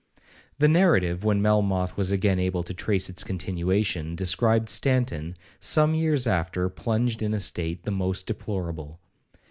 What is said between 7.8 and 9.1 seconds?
the most deplorable.